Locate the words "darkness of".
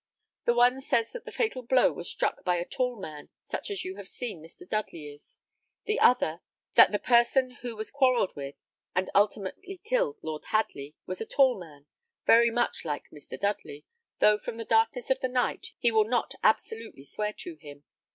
14.65-15.19